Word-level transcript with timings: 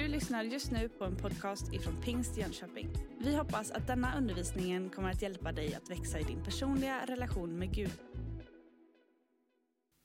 Du 0.00 0.08
lyssnar 0.08 0.42
just 0.42 0.70
nu 0.70 0.88
på 0.88 1.04
en 1.04 1.16
podcast 1.16 1.72
ifrån 1.72 2.02
Pingst 2.02 2.36
Jönköping. 2.36 2.88
Vi 3.18 3.36
hoppas 3.36 3.70
att 3.70 3.86
denna 3.86 4.18
undervisning 4.18 4.90
kommer 4.90 5.10
att 5.10 5.22
hjälpa 5.22 5.52
dig 5.52 5.74
att 5.74 5.90
växa 5.90 6.18
i 6.18 6.22
din 6.22 6.44
personliga 6.44 7.06
relation 7.06 7.58
med 7.58 7.74
Gud. 7.74 7.92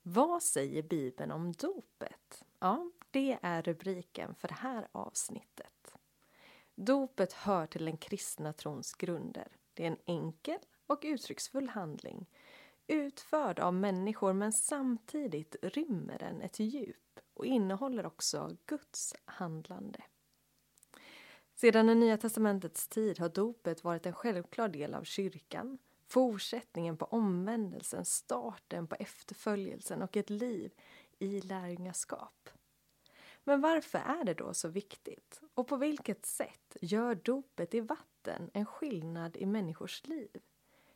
Vad 0.03 0.43
säger 0.43 0.83
Bibeln 0.83 1.31
om 1.31 1.51
dopet? 1.51 2.43
Ja, 2.59 2.91
det 3.11 3.37
är 3.41 3.61
rubriken 3.61 4.35
för 4.35 4.47
det 4.47 4.53
här 4.53 4.87
avsnittet. 4.91 5.95
Dopet 6.75 7.33
hör 7.33 7.65
till 7.65 7.85
den 7.85 7.97
kristna 7.97 8.53
trons 8.53 8.93
grunder. 8.93 9.47
Det 9.73 9.83
är 9.83 9.87
en 9.87 9.99
enkel 10.05 10.59
och 10.87 10.99
uttrycksfull 11.03 11.69
handling 11.69 12.25
utförd 12.87 13.59
av 13.59 13.73
människor 13.73 14.33
men 14.33 14.53
samtidigt 14.53 15.55
rymmer 15.61 16.17
den 16.19 16.41
ett 16.41 16.59
djup 16.59 16.95
och 17.35 17.45
innehåller 17.45 18.05
också 18.05 18.57
Guds 18.65 19.15
handlande. 19.25 20.03
Sedan 21.55 21.87
det 21.87 21.95
Nya 21.95 22.17
testamentets 22.17 22.87
tid 22.87 23.19
har 23.19 23.29
dopet 23.29 23.83
varit 23.83 24.05
en 24.05 24.13
självklar 24.13 24.67
del 24.67 24.93
av 24.93 25.03
kyrkan, 25.03 25.77
fortsättningen 26.07 26.97
på 26.97 27.05
omvändelsen, 27.05 28.05
starten 28.05 28.87
på 28.87 28.95
efterföljelsen 28.95 30.01
och 30.01 30.17
ett 30.17 30.29
liv 30.29 30.73
i 31.19 31.41
lärjungaskap. 31.41 32.49
Men 33.43 33.61
varför 33.61 33.99
är 33.99 34.23
det 34.23 34.33
då 34.33 34.53
så 34.53 34.67
viktigt? 34.67 35.41
Och 35.53 35.67
på 35.67 35.75
vilket 35.75 36.25
sätt 36.25 36.77
gör 36.81 37.15
dopet 37.15 37.73
i 37.73 37.79
vatten 37.79 38.49
en 38.53 38.65
skillnad 38.65 39.37
i 39.37 39.45
människors 39.45 40.07
liv? 40.07 40.41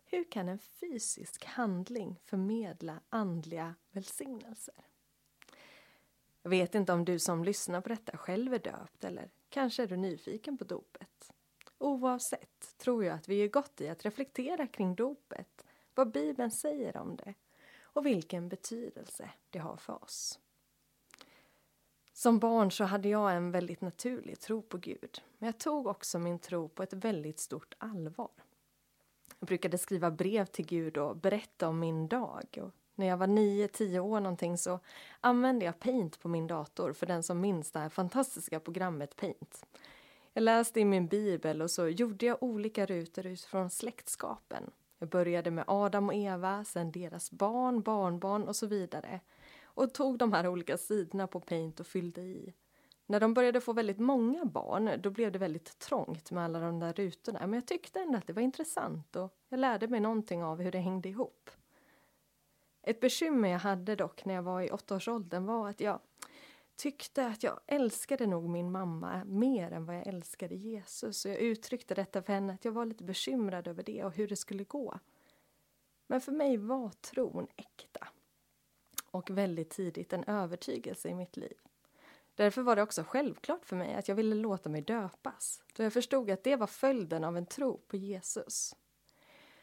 Hur 0.05 0.31
kan 0.31 0.49
en 0.49 0.59
fysisk 0.59 1.45
handling 1.45 2.19
förmedla 2.25 2.99
andliga 3.09 3.75
välsignelser? 3.91 4.88
Jag 6.41 6.49
vet 6.49 6.75
inte 6.75 6.93
om 6.93 7.05
du 7.05 7.19
som 7.19 7.43
lyssnar 7.43 7.81
på 7.81 7.89
detta 7.89 8.17
själv 8.17 8.53
är 8.53 8.59
döpt 8.59 9.03
eller 9.03 9.29
kanske 9.49 9.83
är 9.83 9.87
du 9.87 9.97
nyfiken 9.97 10.57
på 10.57 10.63
dopet. 10.63 11.31
Oavsett 11.77 12.77
tror 12.77 13.05
jag 13.05 13.15
att 13.15 13.29
vi 13.29 13.35
gör 13.35 13.47
gott 13.47 13.81
i 13.81 13.89
att 13.89 14.05
reflektera 14.05 14.67
kring 14.67 14.95
dopet, 14.95 15.65
vad 15.95 16.11
Bibeln 16.11 16.51
säger 16.51 16.97
om 16.97 17.15
det 17.15 17.33
och 17.81 18.05
vilken 18.05 18.49
betydelse 18.49 19.29
det 19.49 19.59
har 19.59 19.77
för 19.77 20.03
oss. 20.03 20.39
Som 22.13 22.39
barn 22.39 22.71
så 22.71 22.83
hade 22.83 23.09
jag 23.09 23.35
en 23.35 23.51
väldigt 23.51 23.81
naturlig 23.81 24.39
tro 24.39 24.61
på 24.61 24.77
Gud, 24.77 25.21
men 25.37 25.47
jag 25.47 25.57
tog 25.57 25.87
också 25.87 26.19
min 26.19 26.39
tro 26.39 26.69
på 26.69 26.83
ett 26.83 26.93
väldigt 26.93 27.39
stort 27.39 27.73
allvar. 27.77 28.31
Jag 29.39 29.47
brukade 29.47 29.77
skriva 29.77 30.11
brev 30.11 30.45
till 30.45 30.65
Gud 30.65 30.97
och 30.97 31.17
berätta 31.17 31.67
om 31.67 31.79
min 31.79 32.07
dag. 32.07 32.59
Och 32.61 32.73
när 32.99 33.07
jag 33.07 33.17
var 33.17 33.27
9-10 33.27 33.99
år 33.99 34.19
någonting 34.19 34.57
så 34.57 34.79
använde 35.21 35.65
jag 35.65 35.79
Paint 35.79 36.19
på 36.19 36.27
min 36.27 36.47
dator 36.47 36.93
för 36.93 37.05
den 37.05 37.23
som 37.23 37.41
minns 37.41 37.71
det 37.71 37.79
här 37.79 37.89
fantastiska 37.89 38.59
programmet 38.59 39.15
Paint. 39.15 39.65
Jag 40.33 40.41
läste 40.41 40.79
i 40.79 40.85
min 40.85 41.07
bibel 41.07 41.61
och 41.61 41.71
så 41.71 41.87
gjorde 41.87 42.25
jag 42.25 42.43
olika 42.43 42.85
rutor 42.85 43.25
utifrån 43.25 43.69
släktskapen. 43.69 44.71
Jag 44.99 45.09
började 45.09 45.51
med 45.51 45.63
Adam 45.67 46.09
och 46.09 46.15
Eva, 46.15 46.65
sen 46.65 46.91
deras 46.91 47.31
barn, 47.31 47.81
barnbarn 47.81 48.43
och 48.43 48.55
så 48.55 48.67
vidare. 48.67 49.19
Och 49.63 49.93
tog 49.93 50.17
de 50.17 50.33
här 50.33 50.47
olika 50.47 50.77
sidorna 50.77 51.27
på 51.27 51.39
Paint 51.39 51.79
och 51.79 51.87
fyllde 51.87 52.21
i. 52.21 52.53
När 53.05 53.19
de 53.19 53.33
började 53.33 53.61
få 53.61 53.73
väldigt 53.73 53.99
många 53.99 54.45
barn, 54.45 54.91
då 55.01 55.09
blev 55.09 55.31
det 55.31 55.39
väldigt 55.39 55.79
trångt 55.79 56.31
med 56.31 56.43
alla 56.43 56.59
de 56.59 56.79
där 56.79 56.93
rutorna. 56.93 57.39
Men 57.39 57.53
jag 57.53 57.65
tyckte 57.65 57.99
ändå 57.99 58.17
att 58.17 58.27
det 58.27 58.33
var 58.33 58.41
intressant 58.41 59.15
och 59.15 59.33
jag 59.49 59.59
lärde 59.59 59.87
mig 59.87 59.99
någonting 59.99 60.43
av 60.43 60.61
hur 60.61 60.71
det 60.71 60.79
hängde 60.79 61.09
ihop. 61.09 61.49
Ett 62.89 62.99
bekymmer 62.99 63.49
jag 63.49 63.59
hade 63.59 63.95
dock 63.95 64.25
när 64.25 64.33
jag 64.33 64.43
var 64.43 64.61
i 64.61 64.71
åttaårsåldern 64.71 65.45
var 65.45 65.69
att 65.69 65.79
jag 65.79 65.99
tyckte 66.75 67.27
att 67.27 67.43
jag 67.43 67.59
älskade 67.67 68.27
nog 68.27 68.49
min 68.49 68.71
mamma 68.71 69.23
mer 69.25 69.71
än 69.71 69.85
vad 69.85 69.95
jag 69.95 70.07
älskade 70.07 70.55
Jesus. 70.55 71.25
Och 71.25 71.31
jag 71.31 71.37
uttryckte 71.37 71.95
detta 71.95 72.21
för 72.21 72.33
henne 72.33 72.53
att 72.53 72.65
jag 72.65 72.71
var 72.71 72.85
lite 72.85 73.03
bekymrad 73.03 73.67
över 73.67 73.83
det 73.83 74.03
och 74.03 74.13
hur 74.13 74.27
det 74.27 74.35
skulle 74.35 74.63
gå. 74.63 74.99
Men 76.07 76.21
för 76.21 76.31
mig 76.31 76.57
var 76.57 76.89
tron 76.89 77.47
äkta. 77.55 78.07
Och 79.11 79.29
väldigt 79.29 79.69
tidigt 79.69 80.13
en 80.13 80.23
övertygelse 80.23 81.09
i 81.09 81.13
mitt 81.13 81.37
liv. 81.37 81.57
Därför 82.35 82.61
var 82.61 82.75
det 82.75 82.81
också 82.81 83.03
självklart 83.03 83.65
för 83.65 83.75
mig 83.75 83.95
att 83.95 84.07
jag 84.07 84.15
ville 84.15 84.35
låta 84.35 84.69
mig 84.69 84.81
döpas, 84.81 85.63
då 85.73 85.83
jag 85.83 85.93
förstod 85.93 86.31
att 86.31 86.43
det 86.43 86.55
var 86.55 86.67
följden 86.67 87.23
av 87.23 87.37
en 87.37 87.45
tro 87.45 87.77
på 87.77 87.97
Jesus. 87.97 88.75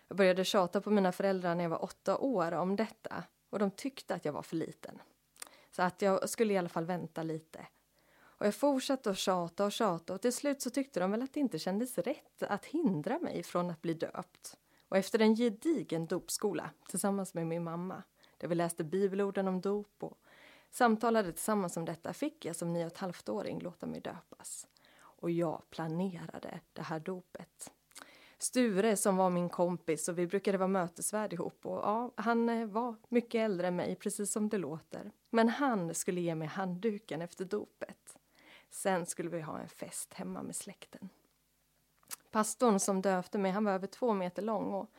Jag 0.08 0.16
började 0.16 0.44
tjata 0.44 0.80
på 0.80 0.90
mina 0.90 1.12
föräldrar 1.12 1.54
när 1.54 1.64
jag 1.64 1.70
var 1.70 1.84
åtta 1.84 2.18
år 2.18 2.52
om 2.52 2.76
detta 2.76 3.24
och 3.50 3.58
de 3.58 3.70
tyckte 3.70 4.14
att 4.14 4.24
jag 4.24 4.32
var 4.32 4.42
för 4.42 4.56
liten. 4.56 5.00
Så 5.70 5.82
att 5.82 6.02
jag 6.02 6.28
skulle 6.28 6.54
i 6.54 6.58
alla 6.58 6.68
fall 6.68 6.84
vänta 6.84 7.22
lite. 7.22 7.66
Och 8.38 8.46
jag 8.46 8.54
fortsatte 8.54 9.10
att 9.10 9.18
tjata 9.18 9.64
och 9.64 9.72
tjata 9.72 10.14
och 10.14 10.20
till 10.20 10.32
slut 10.32 10.62
så 10.62 10.70
tyckte 10.70 11.00
de 11.00 11.10
väl 11.10 11.22
att 11.22 11.34
det 11.34 11.40
inte 11.40 11.58
kändes 11.58 11.98
rätt 11.98 12.42
att 12.42 12.64
hindra 12.64 13.18
mig 13.18 13.42
från 13.42 13.70
att 13.70 13.82
bli 13.82 13.94
döpt. 13.94 14.56
Och 14.88 14.96
efter 14.96 15.18
en 15.18 15.36
gedigen 15.36 16.06
dopskola 16.06 16.70
tillsammans 16.88 17.34
med 17.34 17.46
min 17.46 17.64
mamma, 17.64 18.02
där 18.38 18.48
vi 18.48 18.54
läste 18.54 18.84
bibelorden 18.84 19.48
om 19.48 19.60
dop 19.60 20.02
och 20.02 20.18
samtalade 20.70 21.32
tillsammans 21.32 21.76
om 21.76 21.84
detta 21.84 22.12
fick 22.12 22.44
jag 22.44 22.56
som 22.56 22.72
nio 22.72 22.86
och 22.86 22.92
ett 22.92 22.98
halvt-åring 22.98 23.60
låta 23.60 23.86
mig 23.86 24.00
döpas. 24.00 24.66
Och 24.98 25.30
jag 25.30 25.62
planerade 25.70 26.60
det 26.72 26.82
här 26.82 27.00
dopet. 27.00 27.72
Sture 28.38 28.96
som 28.96 29.16
var 29.16 29.30
min 29.30 29.48
kompis 29.48 30.08
och 30.08 30.18
vi 30.18 30.26
brukade 30.26 30.58
vara 30.58 30.68
mötesvärd 30.68 31.32
ihop 31.32 31.66
och 31.66 31.78
ja, 31.78 32.10
han 32.16 32.48
eh, 32.48 32.66
var 32.66 32.94
mycket 33.08 33.38
äldre 33.38 33.66
än 33.66 33.76
mig, 33.76 33.96
precis 33.96 34.32
som 34.32 34.48
det 34.48 34.58
låter. 34.58 35.10
Men 35.30 35.48
han 35.48 35.94
skulle 35.94 36.20
ge 36.20 36.34
mig 36.34 36.48
handduken 36.48 37.22
efter 37.22 37.44
dopet. 37.44 38.18
Sen 38.70 39.06
skulle 39.06 39.30
vi 39.30 39.40
ha 39.40 39.58
en 39.58 39.68
fest 39.68 40.14
hemma 40.14 40.42
med 40.42 40.56
släkten. 40.56 41.08
Pastorn 42.30 42.78
som 42.78 43.02
döpte 43.02 43.38
mig, 43.38 43.50
han 43.50 43.64
var 43.64 43.72
över 43.72 43.86
två 43.86 44.14
meter 44.14 44.42
lång 44.42 44.74
och 44.74 44.90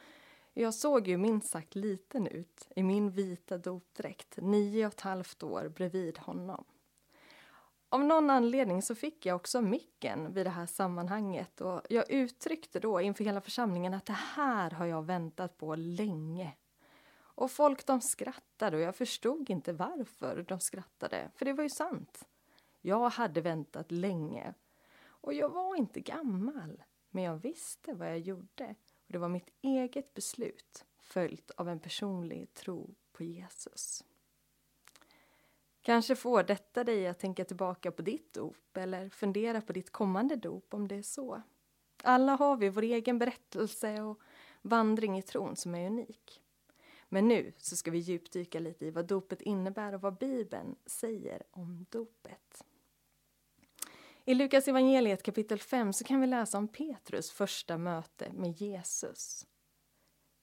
jag 0.54 0.74
såg 0.74 1.08
ju 1.08 1.18
minst 1.18 1.50
sagt 1.50 1.75
liten 1.75 2.28
ut 2.28 2.68
i 2.75 2.84
min 2.84 3.12
vita 3.12 3.58
dopdräkt, 3.58 4.38
nio 4.38 4.88
och 4.88 4.94
ett 4.94 5.02
halvt 5.02 5.44
år 5.44 5.69
bredvid 5.75 6.18
honom. 6.18 6.64
Av 7.90 8.03
någon 8.03 8.30
anledning 8.30 8.81
så 8.81 8.96
fick 8.96 9.25
jag 9.25 9.36
också 9.36 9.62
micken 9.62 10.34
vid 10.34 10.46
det 10.46 10.50
här 10.50 10.66
sammanhanget 10.66 11.62
och 11.62 11.81
jag 11.90 12.12
uttryckte 12.12 12.80
då 12.80 13.02
inför 13.02 13.24
hela 13.24 13.42
församlingen 13.42 13.94
att 13.94 14.06
det 14.06 14.14
här 14.36 14.72
har 14.72 14.86
jag 14.86 15.06
väntat 15.06 15.58
på 15.58 15.75
länge. 15.75 16.52
Och 17.20 17.52
folk 17.52 17.86
de 17.86 18.02
skrattade 18.02 18.78
och 18.78 18.84
jag 18.84 18.96
förstod 18.96 19.50
inte 19.50 19.74
varför 19.74 20.46
de 20.48 20.59
skrattade, 20.59 21.31
för 21.36 21.46
det 21.46 21.53
var 21.53 21.64
ju 21.64 21.70
sant. 21.70 22.28
Jag 22.81 23.09
hade 23.09 23.42
väntat 23.42 23.92
länge 23.92 24.54
och 25.06 25.34
jag 25.34 25.50
var 25.50 25.75
inte 25.75 26.00
gammal, 26.00 26.84
men 27.09 27.24
jag 27.24 27.38
visste 27.38 27.94
vad 27.94 28.08
jag 28.08 28.19
gjorde 28.19 28.75
och 29.08 29.14
det 29.14 29.18
var 29.18 29.30
mitt 29.30 29.50
eget 29.62 30.14
beslut 30.14 30.86
följt 31.00 31.52
av 31.52 31.69
en 31.69 31.80
personlig 31.80 32.54
tro 32.54 32.96
på 33.12 33.24
Jesus. 33.24 34.04
Kanske 35.88 36.16
får 36.16 36.44
detta 36.44 36.84
dig 36.84 37.08
att 37.08 37.20
tänka 37.20 37.46
tillbaka 37.46 37.92
på 37.92 38.02
ditt 38.02 38.34
dop 38.34 38.78
eller 38.78 39.09
fundera 39.09 39.62
på 39.62 39.74
ditt 39.74 39.92
kommande 39.92 40.36
dop 40.36 40.74
om 40.74 40.88
det 40.88 40.96
är 40.96 41.02
så. 41.02 41.42
Alla 42.03 42.36
har 42.36 42.58
vi 42.58 42.70
vår 42.70 42.81
egen 42.81 43.20
berättelse 43.20 44.02
och 44.02 44.22
vandring 44.62 45.18
i 45.18 45.22
tron 45.22 45.56
som 45.56 45.75
är 45.75 45.88
unik. 45.88 46.42
Men 47.09 47.28
nu 47.28 47.53
så 47.58 47.75
ska 47.75 47.92
vi 47.92 47.98
djupdyka 47.98 48.59
lite 48.59 48.86
i 48.86 48.92
vad 48.92 49.08
dopet 49.08 49.42
innebär 49.42 49.94
och 49.94 50.02
vad 50.02 50.18
Bibeln 50.18 50.75
säger 50.86 51.44
om 51.52 51.86
dopet. 51.90 52.64
I 54.25 54.34
Lukas 54.34 54.68
evangeliet 54.68 55.24
kapitel 55.24 55.59
5 55.59 55.94
så 55.94 56.04
kan 56.04 56.22
vi 56.22 56.28
läsa 56.28 56.58
om 56.58 56.68
Petrus 56.68 57.31
första 57.31 57.78
möte 57.78 58.31
med 58.34 58.62
Jesus. 58.62 59.46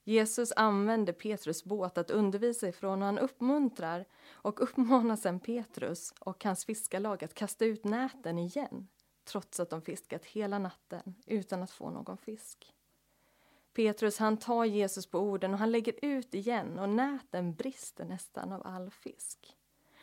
Jesus 0.04 0.52
använder 0.56 1.12
Petrus 1.12 1.64
båt 1.64 1.98
att 1.98 2.10
undervisa 2.10 2.68
ifrån 2.68 3.02
och 3.02 3.06
han 3.06 3.18
uppmuntrar 3.18 4.04
och 4.32 4.62
uppmanar 4.62 5.16
sen 5.16 5.40
Petrus 5.40 6.14
och 6.18 6.44
hans 6.44 6.64
fiskarlag 6.64 7.24
att 7.24 7.34
kasta 7.34 7.64
ut 7.64 7.84
näten 7.84 8.38
igen 8.38 8.88
trots 9.24 9.60
att 9.60 9.70
de 9.70 9.82
fiskat 9.82 10.24
hela 10.24 10.58
natten 10.58 11.14
utan 11.26 11.62
att 11.62 11.70
få 11.70 11.90
någon 11.90 12.18
fisk. 12.18 12.74
Petrus 13.74 14.18
han 14.18 14.36
tar 14.36 14.64
Jesus 14.64 15.06
på 15.06 15.18
orden 15.18 15.52
och 15.52 15.58
han 15.58 15.72
lägger 15.72 16.04
ut 16.04 16.34
igen 16.34 16.78
och 16.78 16.88
näten 16.88 17.54
brister 17.54 18.04
nästan 18.04 18.52
av 18.52 18.66
all 18.66 18.90
fisk. 18.90 19.56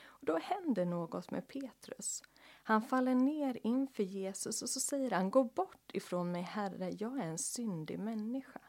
Och 0.04 0.25
då 0.25 0.38
händer 0.38 0.86
något 0.86 1.31
med 1.31 1.48
Petrus. 1.48 2.24
Han 2.64 2.81
faller 2.81 3.16
ner 3.16 3.60
inför 3.64 4.04
Jesus 4.04 4.62
och 4.62 4.70
så 4.70 4.80
säger 4.80 5.12
han, 5.12 5.31
gå 5.31 5.44
bort 5.44 5.92
ifrån 5.94 6.31
mig 6.31 6.42
Herre, 6.42 6.92
jag 7.00 7.18
är 7.20 7.28
en 7.28 7.38
syndig 7.38 8.00
människa. 8.00 8.62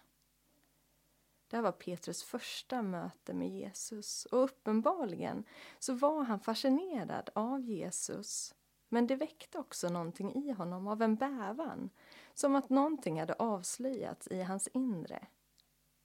Det 1.52 1.56
här 1.56 1.62
var 1.62 1.72
Petrus 1.72 2.22
första 2.22 2.82
möte 2.82 3.34
med 3.34 3.48
Jesus 3.48 4.24
och 4.24 4.44
uppenbarligen 4.44 5.44
så 5.78 5.94
var 5.94 6.22
han 6.22 6.40
fascinerad 6.40 7.30
av 7.34 7.60
Jesus. 7.60 8.54
Men 8.88 9.06
det 9.06 9.16
väckte 9.16 9.58
också 9.58 9.88
någonting 9.88 10.34
i 10.34 10.52
honom 10.52 10.86
av 10.86 11.02
en 11.02 11.16
bävan, 11.16 11.90
som 12.34 12.54
att 12.54 12.70
någonting 12.70 13.20
hade 13.20 13.34
avslöjats 13.34 14.28
i 14.28 14.42
hans 14.42 14.68
inre. 14.68 15.26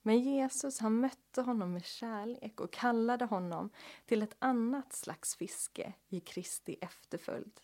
Men 0.02 0.20
Jesus 0.20 0.80
han 0.80 1.00
mötte 1.00 1.42
honom 1.42 1.74
med 1.74 1.86
kärlek 1.86 2.60
och 2.60 2.72
kallade 2.72 3.26
honom 3.26 3.70
till 4.06 4.22
ett 4.22 4.36
annat 4.40 4.94
slags 4.94 5.36
fiske 5.36 5.94
i 6.10 6.20
Kristi 6.20 6.78
efterföljd. 6.82 7.60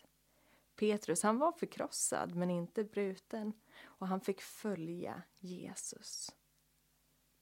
Petrus 0.76 1.22
han 1.22 1.38
var 1.38 1.52
förkrossad 1.52 2.34
men 2.34 2.50
inte 2.50 2.84
bruten 2.84 3.52
och 3.82 4.08
han 4.08 4.20
fick 4.20 4.40
följa 4.40 5.22
Jesus. 5.38 6.34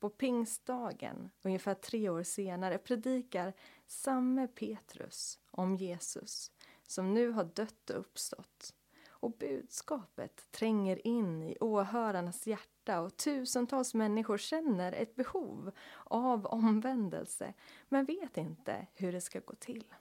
På 0.02 0.10
pingstdagen, 0.10 1.30
ungefär 1.42 1.74
tre 1.74 2.08
år 2.08 2.22
senare, 2.22 2.78
predikar 2.78 3.52
samme 3.86 4.48
Petrus 4.48 5.38
om 5.50 5.76
Jesus 5.76 6.52
som 6.86 7.14
nu 7.14 7.30
har 7.30 7.44
dött 7.44 7.90
och 7.90 7.98
uppstått. 7.98 8.74
Och 9.08 9.30
budskapet 9.30 10.46
tränger 10.50 11.06
in 11.06 11.42
i 11.42 11.56
åhörarnas 11.60 12.46
hjärta 12.46 13.00
och 13.00 13.16
tusentals 13.16 13.94
människor 13.94 14.38
känner 14.38 14.92
ett 14.92 15.14
behov 15.14 15.70
av 16.04 16.46
omvändelse 16.46 17.54
men 17.88 18.04
vet 18.04 18.36
inte 18.36 18.86
hur 18.94 19.12
det 19.12 19.20
ska 19.20 19.40
gå 19.40 19.54
till. 19.54 19.94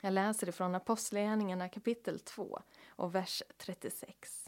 Jag 0.00 0.12
läser 0.12 0.48
ifrån 0.48 0.74
Apostlagärningarna 0.74 1.68
kapitel 1.68 2.20
2 2.20 2.62
och 2.88 3.14
vers 3.14 3.42
36. 3.56 4.47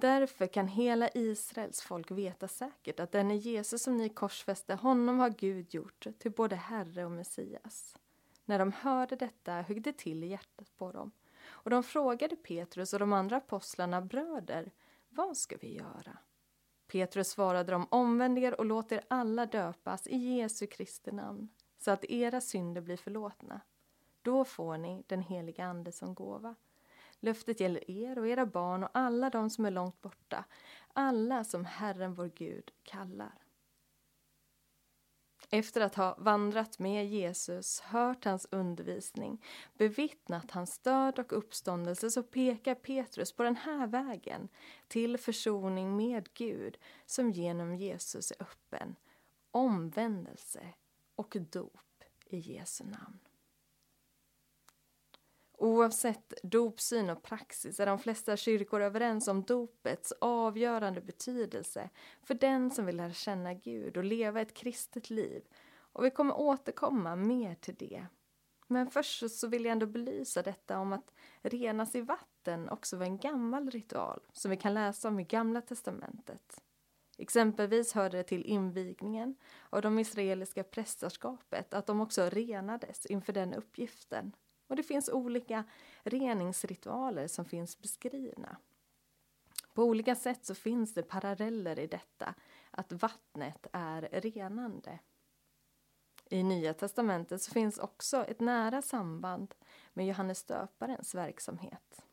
Därför 0.00 0.46
kan 0.46 0.68
hela 0.68 1.08
Israels 1.14 1.80
folk 1.80 2.10
veta 2.10 2.48
säkert 2.48 3.00
att 3.00 3.12
den 3.12 3.30
är 3.30 3.34
Jesus 3.34 3.82
som 3.82 3.96
ni 3.96 4.08
korsfäste, 4.08 4.74
honom 4.74 5.18
har 5.18 5.30
Gud 5.30 5.74
gjort 5.74 6.06
till 6.18 6.30
både 6.30 6.56
Herre 6.56 7.04
och 7.04 7.10
Messias. 7.10 7.96
När 8.44 8.58
de 8.58 8.72
hörde 8.72 9.16
detta 9.16 9.52
högg 9.52 9.82
det 9.82 9.98
till 9.98 10.24
i 10.24 10.26
hjärtat 10.26 10.76
på 10.76 10.92
dem. 10.92 11.10
Och 11.46 11.70
de 11.70 11.82
frågade 11.82 12.36
Petrus 12.36 12.92
och 12.92 12.98
de 12.98 13.12
andra 13.12 13.36
apostlarna, 13.36 14.00
bröder, 14.00 14.70
vad 15.08 15.36
ska 15.36 15.56
vi 15.60 15.74
göra? 15.76 16.18
Petrus 16.86 17.28
svarade 17.28 17.72
dem, 17.72 17.86
omvänd 17.90 18.38
er 18.38 18.58
och 18.60 18.66
låt 18.66 18.92
er 18.92 19.04
alla 19.08 19.46
döpas 19.46 20.06
i 20.06 20.16
Jesu 20.16 20.66
Kristi 20.66 21.12
namn, 21.12 21.48
så 21.78 21.90
att 21.90 22.04
era 22.04 22.40
synder 22.40 22.80
blir 22.80 22.96
förlåtna. 22.96 23.60
Då 24.22 24.44
får 24.44 24.78
ni 24.78 25.04
den 25.06 25.22
heliga 25.22 25.64
Ande 25.64 25.92
som 25.92 26.14
gåva. 26.14 26.54
Löftet 27.20 27.60
gäller 27.60 27.90
er 27.90 28.18
och 28.18 28.28
era 28.28 28.46
barn 28.46 28.84
och 28.84 28.90
alla 28.92 29.30
de 29.30 29.50
som 29.50 29.64
är 29.64 29.70
långt 29.70 30.00
borta, 30.00 30.44
alla 30.92 31.44
som 31.44 31.64
Herren 31.64 32.14
vår 32.14 32.30
Gud 32.34 32.70
kallar. 32.82 33.38
Efter 35.50 35.80
att 35.80 35.94
ha 35.94 36.16
vandrat 36.18 36.78
med 36.78 37.06
Jesus, 37.06 37.80
hört 37.80 38.24
hans 38.24 38.48
undervisning, 38.50 39.44
bevittnat 39.74 40.50
hans 40.50 40.78
död 40.78 41.18
och 41.18 41.38
uppståndelse 41.38 42.10
så 42.10 42.22
pekar 42.22 42.74
Petrus 42.74 43.32
på 43.32 43.42
den 43.42 43.56
här 43.56 43.86
vägen 43.86 44.48
till 44.88 45.18
försoning 45.18 45.96
med 45.96 46.28
Gud 46.34 46.78
som 47.06 47.30
genom 47.30 47.74
Jesus 47.74 48.30
är 48.30 48.42
öppen. 48.42 48.96
Omvändelse 49.50 50.74
och 51.14 51.36
dop 51.50 52.04
i 52.26 52.38
Jesu 52.38 52.84
namn. 52.84 53.27
Oavsett 55.60 56.34
dopsyn 56.42 57.10
och 57.10 57.22
praxis 57.22 57.80
är 57.80 57.86
de 57.86 57.98
flesta 57.98 58.36
kyrkor 58.36 58.80
överens 58.80 59.28
om 59.28 59.42
dopets 59.42 60.12
avgörande 60.20 61.00
betydelse 61.00 61.90
för 62.22 62.34
den 62.34 62.70
som 62.70 62.86
vill 62.86 62.96
lära 62.96 63.12
känna 63.12 63.54
Gud 63.54 63.96
och 63.96 64.04
leva 64.04 64.40
ett 64.40 64.54
kristet 64.54 65.10
liv. 65.10 65.42
Och 65.92 66.04
vi 66.04 66.10
kommer 66.10 66.38
återkomma 66.38 67.16
mer 67.16 67.54
till 67.54 67.74
det. 67.74 68.06
Men 68.66 68.90
först 68.90 69.30
så 69.30 69.48
vill 69.48 69.64
jag 69.64 69.72
ändå 69.72 69.86
belysa 69.86 70.42
detta 70.42 70.78
om 70.78 70.92
att 70.92 71.14
renas 71.42 71.94
i 71.94 72.00
vatten 72.00 72.68
också 72.68 72.96
var 72.96 73.04
en 73.04 73.18
gammal 73.18 73.70
ritual 73.70 74.20
som 74.32 74.50
vi 74.50 74.56
kan 74.56 74.74
läsa 74.74 75.08
om 75.08 75.20
i 75.20 75.24
Gamla 75.24 75.60
testamentet. 75.60 76.62
Exempelvis 77.18 77.92
hörde 77.92 78.16
det 78.16 78.22
till 78.22 78.44
invigningen 78.44 79.36
av 79.70 79.82
de 79.82 79.98
israeliska 79.98 80.64
prästerskapet 80.64 81.74
att 81.74 81.86
de 81.86 82.00
också 82.00 82.22
renades 82.22 83.06
inför 83.06 83.32
den 83.32 83.54
uppgiften. 83.54 84.32
Och 84.68 84.76
det 84.76 84.82
finns 84.82 85.08
olika 85.08 85.64
reningsritualer 86.02 87.26
som 87.26 87.44
finns 87.44 87.78
beskrivna. 87.78 88.56
På 89.74 89.84
olika 89.84 90.14
sätt 90.14 90.44
så 90.44 90.54
finns 90.54 90.94
det 90.94 91.02
paralleller 91.02 91.78
i 91.78 91.86
detta, 91.86 92.34
att 92.70 92.92
vattnet 92.92 93.66
är 93.72 94.02
renande. 94.02 94.98
I 96.30 96.42
Nya 96.42 96.74
testamentet 96.74 97.42
så 97.42 97.52
finns 97.52 97.78
också 97.78 98.24
ett 98.24 98.40
nära 98.40 98.82
samband 98.82 99.54
med 99.92 100.06
Johannes 100.06 100.44
döparens 100.44 101.14
verksamhet. 101.14 102.04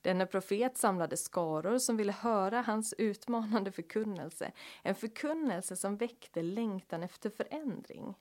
Denne 0.00 0.26
profet 0.26 0.76
samlade 0.76 1.16
skaror 1.16 1.78
som 1.78 1.96
ville 1.96 2.12
höra 2.12 2.60
hans 2.60 2.94
utmanande 2.98 3.72
förkunnelse, 3.72 4.52
en 4.82 4.94
förkunnelse 4.94 5.76
som 5.76 5.96
väckte 5.96 6.42
längtan 6.42 7.02
efter 7.02 7.30
förändring. 7.30 8.14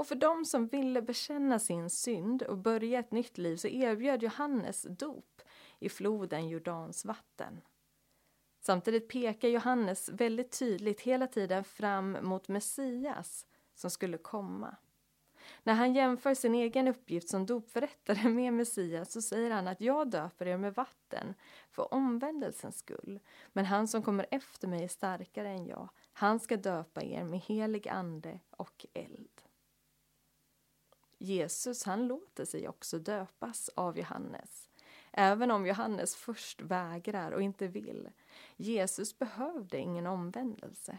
Och 0.00 0.06
för 0.06 0.14
dem 0.14 0.44
som 0.44 0.66
ville 0.66 1.02
bekänna 1.02 1.58
sin 1.58 1.90
synd 1.90 2.42
och 2.42 2.58
börja 2.58 2.98
ett 2.98 3.10
nytt 3.12 3.38
liv 3.38 3.56
så 3.56 3.68
erbjöd 3.68 4.22
Johannes 4.22 4.86
dop 4.90 5.42
i 5.78 5.88
floden 5.88 6.48
Jordans 6.48 7.04
vatten. 7.04 7.60
Samtidigt 8.60 9.08
pekar 9.08 9.48
Johannes 9.48 10.08
väldigt 10.08 10.58
tydligt 10.58 11.00
hela 11.00 11.26
tiden 11.26 11.64
fram 11.64 12.18
mot 12.22 12.48
Messias 12.48 13.46
som 13.74 13.90
skulle 13.90 14.18
komma. 14.18 14.76
När 15.62 15.74
han 15.74 15.94
jämför 15.94 16.34
sin 16.34 16.54
egen 16.54 16.88
uppgift 16.88 17.28
som 17.28 17.46
dopförrättare 17.46 18.28
med 18.28 18.52
Messias 18.52 19.12
så 19.12 19.22
säger 19.22 19.50
han 19.50 19.68
att 19.68 19.80
jag 19.80 20.10
döper 20.10 20.46
er 20.46 20.56
med 20.56 20.74
vatten 20.74 21.34
för 21.70 21.94
omvändelsens 21.94 22.78
skull. 22.78 23.20
Men 23.52 23.64
han 23.64 23.88
som 23.88 24.02
kommer 24.02 24.26
efter 24.30 24.68
mig 24.68 24.84
är 24.84 24.88
starkare 24.88 25.48
än 25.48 25.66
jag. 25.66 25.88
Han 26.12 26.40
ska 26.40 26.56
döpa 26.56 27.02
er 27.02 27.24
med 27.24 27.40
helig 27.40 27.88
ande 27.88 28.40
och 28.50 28.86
eld. 28.92 29.39
Jesus 31.22 31.84
han 31.84 32.06
låter 32.06 32.44
sig 32.44 32.68
också 32.68 32.98
döpas 32.98 33.68
av 33.68 33.98
Johannes. 33.98 34.68
Även 35.12 35.50
om 35.50 35.66
Johannes 35.66 36.16
först 36.16 36.60
vägrar 36.60 37.32
och 37.32 37.42
inte 37.42 37.66
vill. 37.66 38.08
Jesus 38.56 39.18
behövde 39.18 39.78
ingen 39.78 40.06
omvändelse. 40.06 40.98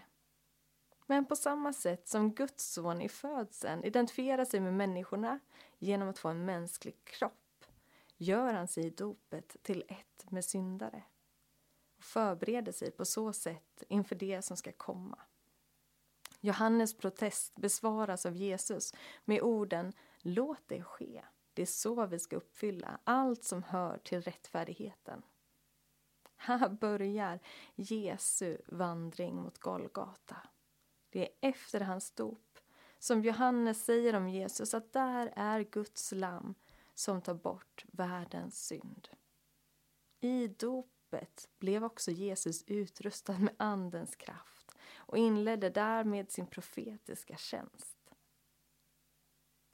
Men 1.06 1.26
på 1.26 1.36
samma 1.36 1.74
sätt 1.74 2.08
som 2.08 2.34
Guds 2.34 2.74
son 2.74 3.02
i 3.02 3.10
födseln 3.10 3.84
identifierar 3.84 4.46
sig 4.46 4.60
med 4.60 4.74
människorna 4.74 5.40
genom 5.80 6.10
att 6.10 6.20
få 6.20 6.30
en 6.30 6.46
mänsklig 6.46 6.96
kropp 7.04 7.66
gör 8.18 8.54
han 8.54 8.68
sig 8.68 8.86
i 8.86 8.90
dopet 8.90 9.56
till 9.62 9.84
ett 9.88 10.32
med 10.32 10.46
syndare 10.46 11.04
och 11.98 12.04
förbereder 12.04 12.72
sig 12.72 12.92
på 12.92 13.06
så 13.06 13.34
sätt 13.34 13.84
inför 13.88 14.16
det 14.16 14.42
som 14.42 14.58
ska 14.58 14.72
komma. 14.72 15.20
Johannes 16.40 16.98
protest 16.98 17.56
besvaras 17.56 18.26
av 18.26 18.36
Jesus 18.36 18.94
med 19.26 19.42
orden 19.42 19.94
Låt 20.22 20.68
det 20.68 20.84
ske. 20.84 21.24
Det 21.54 21.62
är 21.62 21.66
så 21.66 22.06
vi 22.06 22.20
ska 22.20 22.36
uppfylla 22.36 23.00
allt 23.04 23.44
som 23.44 23.64
hör 23.64 23.98
till 23.98 24.22
rättfärdigheten. 24.22 25.22
Här 26.36 26.70
börjar 26.70 27.40
Jesu 27.76 28.58
vandring 28.68 29.36
mot 29.36 29.58
Golgata. 29.58 30.38
Det 31.10 31.22
är 31.22 31.50
efter 31.50 31.80
hans 31.80 32.12
dop 32.12 32.60
som 33.00 33.22
Johannes 33.24 33.86
säger 33.86 34.16
om 34.16 34.30
Jesus 34.30 34.74
att 34.74 34.94
där 34.94 35.34
är 35.36 35.62
Guds 35.62 36.12
lamm 36.12 36.56
som 36.96 37.22
tar 37.22 37.34
bort 37.34 37.86
världens 37.92 38.68
synd. 38.68 39.08
I 40.20 40.48
dopet 40.48 41.50
blev 41.60 41.84
också 41.84 42.12
Jesus 42.12 42.64
utrustad 42.68 43.38
med 43.40 43.56
Andens 43.58 44.16
kraft 44.16 44.72
och 44.96 45.18
inledde 45.18 45.70
därmed 45.70 46.32
sin 46.32 46.48
profetiska 46.48 47.38
tjänst. 47.38 47.91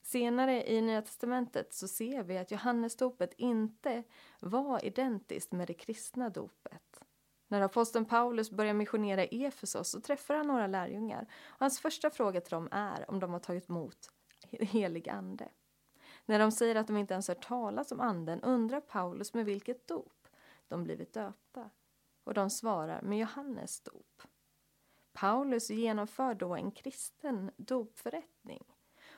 Senare 0.07 0.69
i 0.69 0.81
Nya 0.81 1.01
testamentet 1.01 1.73
så 1.73 1.87
ser 1.87 2.23
vi 2.23 2.37
att 2.37 2.51
Johannesdopet 2.51 3.33
inte 3.37 4.03
var 4.39 4.85
identiskt 4.85 5.51
med 5.51 5.67
det 5.67 5.73
kristna 5.73 6.29
dopet. 6.29 7.03
När 7.47 7.61
aposteln 7.61 8.05
Paulus 8.05 8.51
börjar 8.51 8.73
missionera 8.73 9.25
i 9.25 9.45
Efesos 9.45 9.89
så 9.89 10.01
träffar 10.01 10.35
han 10.35 10.47
några 10.47 10.67
lärjungar 10.67 11.27
och 11.45 11.59
hans 11.59 11.79
första 11.79 12.09
fråga 12.09 12.41
till 12.41 12.51
dem 12.51 12.69
är 12.71 13.09
om 13.11 13.19
de 13.19 13.31
har 13.31 13.39
tagit 13.39 13.69
emot 13.69 14.11
helig 14.51 15.09
ande. 15.09 15.49
När 16.25 16.39
de 16.39 16.51
säger 16.51 16.75
att 16.75 16.87
de 16.87 16.97
inte 16.97 17.13
ens 17.13 17.27
hört 17.27 17.47
talas 17.47 17.91
om 17.91 17.99
anden 17.99 18.41
undrar 18.41 18.81
Paulus 18.81 19.33
med 19.33 19.45
vilket 19.45 19.87
dop 19.87 20.27
de 20.67 20.83
blivit 20.83 21.13
döpta 21.13 21.69
och 22.23 22.33
de 22.33 22.49
svarar 22.49 23.01
med 23.01 23.19
Johannes 23.19 23.81
dop. 23.81 24.21
Paulus 25.13 25.69
genomför 25.69 26.33
då 26.33 26.55
en 26.55 26.71
kristen 26.71 27.51
dopförrättning 27.57 28.76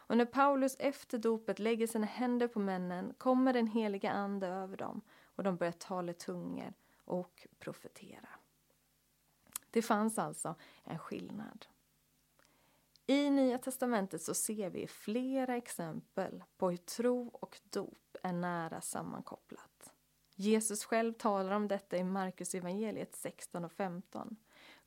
och 0.09 0.17
när 0.17 0.25
Paulus 0.25 0.75
efter 0.79 1.17
dopet 1.17 1.59
lägger 1.59 1.87
sina 1.87 2.05
händer 2.05 2.47
på 2.47 2.59
männen 2.59 3.13
kommer 3.17 3.53
den 3.53 3.67
heliga 3.67 4.11
ande 4.11 4.47
över 4.47 4.77
dem 4.77 5.01
och 5.35 5.43
de 5.43 5.57
börjar 5.57 5.71
tala 5.71 6.13
tungor 6.13 6.73
och 7.05 7.47
profetera. 7.59 8.29
Det 9.71 9.81
fanns 9.81 10.19
alltså 10.19 10.55
en 10.83 10.99
skillnad. 10.99 11.65
I 13.07 13.29
Nya 13.29 13.57
testamentet 13.57 14.21
så 14.21 14.33
ser 14.33 14.69
vi 14.69 14.87
flera 14.87 15.57
exempel 15.57 16.43
på 16.57 16.69
hur 16.69 16.77
tro 16.77 17.27
och 17.27 17.59
dop 17.69 18.17
är 18.23 18.33
nära 18.33 18.81
sammankopplat. 18.81 19.93
Jesus 20.35 20.85
själv 20.85 21.13
talar 21.13 21.51
om 21.51 21.67
detta 21.67 21.97
i 21.97 22.03
Markus 22.03 22.55
evangeliet 22.55 23.15
16 23.15 23.65
och 23.65 23.71
15. 23.71 24.35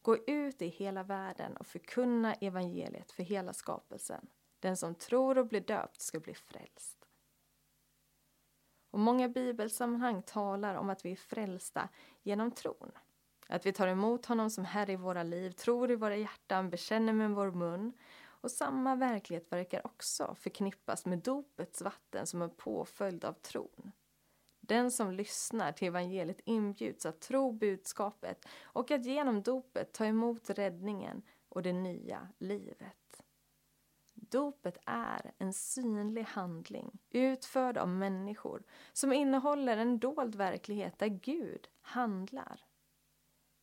Gå 0.02 0.17
ut 0.17 0.62
i 0.62 0.69
hela 0.69 1.02
världen 1.02 1.57
och 1.57 1.67
förkunna 1.67 2.35
evangeliet 2.35 3.12
för 3.12 3.23
hela 3.23 3.52
skapelsen. 3.52 4.26
Den 4.62 4.76
som 4.76 4.95
tror 4.95 5.38
och 5.38 5.47
blir 5.47 5.61
döpt 5.61 6.00
ska 6.00 6.21
bli 6.21 6.35
frälst. 6.35 7.09
Och 8.90 8.99
många 8.99 9.28
bibelsammanhang 9.28 10.23
talar 10.23 10.75
om 10.75 10.90
att 10.90 11.04
vi 11.04 11.12
är 11.12 11.16
frälsta 11.16 11.88
genom 12.23 12.50
tron. 12.50 12.92
Att 13.49 13.66
vi 13.66 13.73
tar 13.73 13.88
emot 13.88 14.26
honom 14.26 14.50
som 14.50 14.64
Herre 14.64 14.92
i 14.92 14.97
våra 14.97 15.23
liv, 15.23 15.50
tror 15.50 15.90
i 15.90 15.97
våra 15.97 16.16
hjärtan, 16.16 16.71
bekänner 16.71 17.12
med 17.12 17.31
vår 17.31 17.50
mun. 17.50 17.92
Och 18.25 18.50
samma 18.50 18.97
verklighet 18.97 19.52
verkar 19.52 19.87
också 19.87 20.35
förknippas 20.35 21.07
med 21.07 21.19
dopets 21.19 21.83
vatten 21.83 22.26
som 22.26 22.42
en 22.42 22.50
påföljd 22.50 23.25
av 23.25 23.33
tron. 23.33 23.92
Den 24.61 24.90
som 24.90 25.12
lyssnar 25.12 25.73
till 25.73 25.88
evangeliet 25.88 26.40
inbjuds 26.45 27.07
att 27.07 27.21
tro 27.21 27.52
budskapet 27.52 28.47
och 28.62 28.90
att 28.90 29.04
genom 29.04 29.42
dopet 29.42 29.92
ta 29.92 30.04
emot 30.04 30.50
räddningen 30.50 31.23
och 31.49 31.62
det 31.62 31.73
nya 31.73 32.28
livet. 32.38 33.01
Dopet 34.33 34.79
är 34.87 35.33
en 35.39 35.53
synlig 35.53 36.23
handling 36.23 36.99
utförd 37.11 37.79
av 37.79 37.89
människor 37.89 38.62
som 38.93 39.12
innehåller 39.12 39.77
en 39.77 39.99
dold 39.99 40.35
verklighet 40.35 40.99
där 40.99 41.09
Gud 41.09 41.69
handlar. 41.81 42.65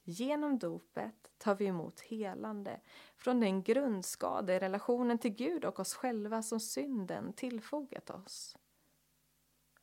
Genom 0.04 0.60
dopet 0.60 1.32
tar 1.38 1.56
vi 1.56 1.66
emot 1.66 2.00
helande 2.00 2.82
från 3.18 3.40
den 3.40 3.64
grundskada 3.64 4.56
i 4.56 4.60
relationen 4.60 5.18
till 5.18 5.36
Gud 5.36 5.66
och 5.66 5.80
oss 5.80 5.94
själva 5.94 6.42
som 6.42 6.60
synden 6.60 7.34
tillfogat 7.34 8.10
oss. 8.10 8.58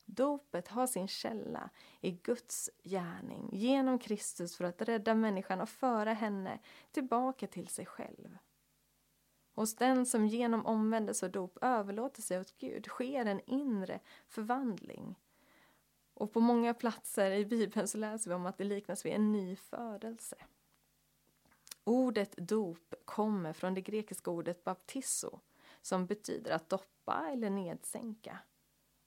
Dopet 0.05 0.69
har 0.69 0.87
sin 0.87 1.09
källa 1.09 1.71
i 2.01 2.11
Guds 2.11 2.71
gärning 2.85 3.49
genom 3.53 3.99
Kristus 3.99 4.57
för 4.57 4.65
att 4.65 4.83
rädda 4.83 5.15
människan 5.15 5.61
och 5.61 5.69
föra 5.69 6.13
henne 6.13 6.59
tillbaka 6.93 7.47
till 7.47 7.69
sig 7.69 7.87
själv. 7.87 8.39
Hos 9.57 9.77
den 9.77 10.07
som 10.07 10.27
genom 10.27 10.67
omvändelse 10.67 11.27
och 11.27 11.33
dop 11.33 11.59
överlåter 11.61 12.23
sig 12.23 12.41
åt 12.41 12.59
Gud 12.59 12.87
sker 12.87 13.27
en 13.27 13.41
inre 13.47 14.01
förvandling. 14.29 15.19
Och 16.15 16.33
på 16.33 16.41
många 16.41 16.75
platser 16.75 17.31
i 17.31 17.47
Bibeln 17.47 17.89
så 17.89 17.99
läser 17.99 18.31
vi 18.31 18.35
om 18.35 18.47
att 18.47 18.59
det 18.59 18.65
liknas 18.65 19.05
vid 19.05 19.13
en 19.13 19.33
ny 19.33 19.57
födelse. 19.57 20.37
Ordet 21.85 22.35
dop 22.37 22.95
kommer 23.05 23.53
från 23.53 23.75
det 23.75 23.81
grekiska 23.81 24.31
ordet 24.31 24.65
baptisso 24.65 25.41
som 25.83 26.07
betyder 26.07 26.51
att 26.51 26.69
doppa 26.69 27.29
eller 27.33 27.51
nedsänka. 27.51 28.39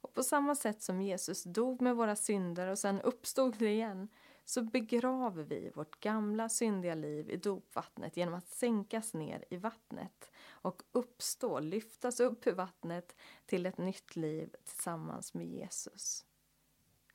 Och 0.02 0.14
på 0.14 0.24
samma 0.24 0.56
sätt 0.56 0.82
som 0.82 1.02
Jesus 1.02 1.44
dog 1.44 1.82
med 1.82 1.96
våra 1.96 2.16
synder 2.16 2.68
och 2.68 2.80
sen 2.80 3.02
uppstod 3.02 3.62
igen 3.62 4.10
så 4.50 4.62
begraver 4.62 5.44
vi 5.44 5.72
vårt 5.76 6.00
gamla 6.00 6.50
syndiga 6.50 6.96
liv 6.96 7.30
i 7.30 7.38
dopvattnet 7.38 8.18
genom 8.18 8.34
att 8.34 8.48
sänkas 8.48 9.14
ner 9.14 9.46
i 9.50 9.58
vattnet 9.58 10.32
och 10.50 10.84
uppstå, 10.92 11.60
lyftas 11.60 12.20
upp 12.20 12.48
ur 12.48 12.54
vattnet 12.54 13.16
till 13.46 13.66
ett 13.66 13.78
nytt 13.78 14.16
liv 14.16 14.56
tillsammans 14.66 15.34
med 15.34 15.48
Jesus. 15.48 16.26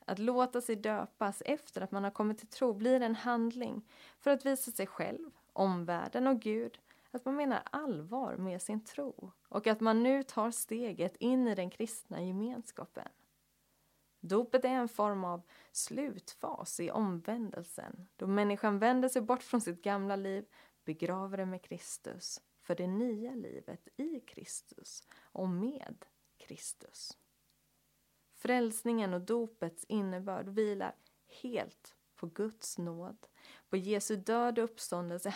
Att 0.05 0.19
låta 0.19 0.61
sig 0.61 0.77
döpas 0.77 1.43
efter 1.47 1.81
att 1.81 1.91
man 1.91 2.05
har 2.05 2.11
kommit 2.11 2.39
till 2.39 2.49
tro 2.49 2.75
blir 2.75 3.01
en 3.01 3.15
handling 3.15 3.89
för 4.19 4.31
att 4.31 4.47
visa 4.47 4.71
sig 4.71 4.87
själv, 4.87 5.31
omvärlden 5.53 6.27
och 6.27 6.41
Gud 6.41 6.79
att 7.11 7.25
man 7.25 7.37
menar 7.37 7.63
allvar 7.65 8.37
med 8.37 8.63
sin 8.63 8.85
tro 8.85 9.33
och 9.49 9.67
att 9.67 9.81
man 9.81 10.03
nu 10.03 10.23
tar 10.23 10.51
steget 10.51 11.17
in 11.17 11.49
i 11.49 11.55
den 11.55 11.71
kristna 11.71 12.23
gemenskapen. 12.23 13.09
Dopet 14.27 14.65
är 14.65 14.69
en 14.69 14.89
form 14.89 15.25
av 15.25 15.43
slutfas 15.73 16.81
i 16.81 16.91
omvändelsen 16.91 18.09
då 18.17 18.27
människan 18.27 18.79
vänder 18.79 19.09
sig 19.09 19.23
bort 19.23 19.43
från 19.43 19.61
sitt 19.61 19.83
gamla 19.83 20.17
liv, 20.17 20.45
begraver 20.85 21.37
det 21.37 21.47
med 21.47 21.63
Kristus 21.63 22.41
för 22.63 22.75
det 22.75 22.87
nya 22.87 23.35
livet 23.35 23.89
i 23.97 24.21
Kristus 24.21 25.09
och 25.17 25.49
med 25.49 26.05
Kristus. 26.37 27.19
Frälsningen 28.35 29.15
och 29.15 29.21
dopets 29.21 29.85
innebörd 29.85 30.49
vilar 30.49 30.95
helt 31.43 31.95
på 32.15 32.27
Guds 32.27 32.79
nåd 32.79 33.27
på 33.69 33.77
Jesu 33.77 34.17
död 34.17 34.59
och 34.59 34.65
uppståndelse, 34.65 35.35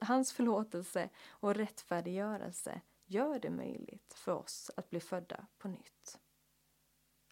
hans 0.00 0.32
förlåtelse 0.32 1.10
och 1.28 1.54
rättfärdiggörelse 1.54 2.80
gör 3.04 3.38
det 3.38 3.50
möjligt 3.50 4.14
för 4.14 4.32
oss 4.32 4.70
att 4.76 4.90
bli 4.90 5.00
födda 5.00 5.46
på 5.58 5.68
nytt. 5.68 5.97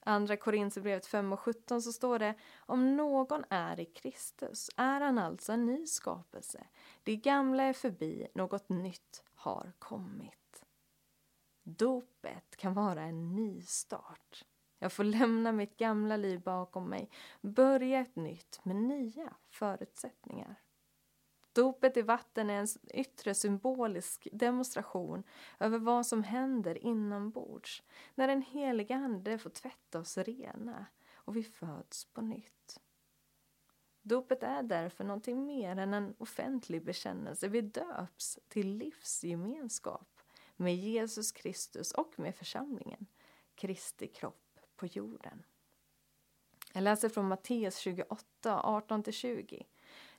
Andra 0.08 0.36
Korinthierbrevet 0.36 1.06
5 1.06 1.32
och 1.32 1.40
17 1.40 1.82
så 1.82 1.92
står 1.92 2.18
det 2.18 2.34
om 2.58 2.96
någon 2.96 3.44
är 3.50 3.80
i 3.80 3.84
Kristus 3.84 4.70
är 4.76 5.00
han 5.00 5.18
alltså 5.18 5.52
en 5.52 5.66
ny 5.66 5.86
skapelse. 5.86 6.66
Det 7.02 7.16
gamla 7.16 7.62
är 7.62 7.72
förbi, 7.72 8.26
något 8.34 8.68
nytt 8.68 9.24
har 9.34 9.72
kommit. 9.78 10.64
Dopet 11.62 12.56
kan 12.56 12.74
vara 12.74 13.02
en 13.02 13.34
ny 13.34 13.62
start. 13.62 14.44
Jag 14.78 14.92
får 14.92 15.04
lämna 15.04 15.52
mitt 15.52 15.76
gamla 15.76 16.16
liv 16.16 16.40
bakom 16.40 16.88
mig, 16.88 17.10
börja 17.40 18.00
ett 18.00 18.16
nytt 18.16 18.60
med 18.62 18.76
nya 18.76 19.34
förutsättningar. 19.48 20.56
Dopet 21.56 21.96
i 21.96 22.02
vatten 22.02 22.50
är 22.50 22.60
en 22.60 22.66
yttre 22.94 23.34
symbolisk 23.34 24.28
demonstration 24.32 25.22
över 25.58 25.78
vad 25.78 26.06
som 26.06 26.22
händer 26.22 26.84
inombords 26.84 27.82
när 28.14 28.28
den 28.28 28.42
heliga 28.42 28.96
Ande 28.96 29.38
får 29.38 29.50
tvätta 29.50 29.98
oss 29.98 30.18
rena 30.18 30.86
och 31.14 31.36
vi 31.36 31.42
föds 31.42 32.04
på 32.04 32.20
nytt. 32.20 32.80
Dopet 34.02 34.42
är 34.42 34.62
därför 34.62 35.04
någonting 35.04 35.46
mer 35.46 35.76
än 35.76 35.94
en 35.94 36.14
offentlig 36.18 36.84
bekännelse. 36.84 37.48
Vi 37.48 37.60
döps 37.60 38.38
till 38.48 38.76
livsgemenskap 38.76 40.20
med 40.56 40.76
Jesus 40.76 41.32
Kristus 41.32 41.92
och 41.92 42.18
med 42.18 42.34
församlingen, 42.36 43.06
Kristi 43.54 44.06
kropp 44.06 44.58
på 44.76 44.86
jorden. 44.86 45.42
Jag 46.72 46.82
läser 46.82 47.08
från 47.08 47.28
Matteus 47.28 47.76
28, 47.76 48.24
18-20. 48.44 49.62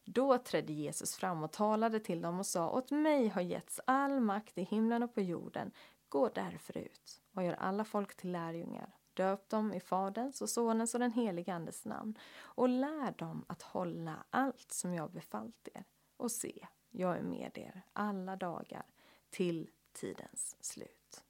Då 0.10 0.38
trädde 0.38 0.74
Jesus 0.74 1.16
fram 1.16 1.44
och 1.44 1.52
talade 1.52 2.00
till 2.00 2.22
dem 2.22 2.40
och 2.40 2.46
sa 2.46 2.70
åt 2.70 2.92
mig 2.92 3.28
har 3.28 3.42
getts 3.42 3.80
all 3.86 4.20
makt 4.20 4.58
i 4.58 4.64
himlen 4.64 5.04
och 5.04 5.14
på 5.14 5.22
jorden. 5.22 5.72
Gå 6.10 6.30
därför 6.30 6.78
ut 6.78 7.22
och 7.34 7.44
gör 7.44 7.54
alla 7.54 7.86
folk 7.86 8.16
till 8.16 8.32
lärjungar. 8.32 8.96
Döp 9.14 9.50
dem 9.50 9.74
i 9.74 9.80
Faderns 9.80 10.42
och 10.42 10.50
Sonens 10.50 10.94
och 10.94 11.00
den 11.00 11.12
helige 11.12 11.54
Andes 11.54 11.86
namn 11.86 12.18
och 12.40 12.70
lär 12.70 13.12
dem 13.18 13.46
att 13.48 13.62
hålla 13.62 14.24
allt 14.30 14.72
som 14.72 14.94
jag 14.94 15.12
befallt 15.12 15.68
er. 15.74 15.84
Och 16.18 16.32
se, 16.32 16.68
jag 16.90 17.18
är 17.18 17.24
med 17.24 17.58
er 17.58 17.82
alla 17.94 18.36
dagar 18.36 18.86
till 19.30 19.70
tidens 19.92 20.56
slut. 20.60 21.24